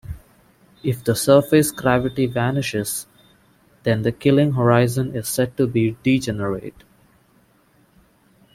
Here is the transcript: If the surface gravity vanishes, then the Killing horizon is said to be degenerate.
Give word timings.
If 0.81 1.03
the 1.03 1.15
surface 1.15 1.69
gravity 1.71 2.25
vanishes, 2.25 3.05
then 3.83 4.01
the 4.01 4.11
Killing 4.11 4.53
horizon 4.53 5.15
is 5.15 5.27
said 5.27 5.55
to 5.57 5.67
be 5.67 5.95
degenerate. 6.01 6.83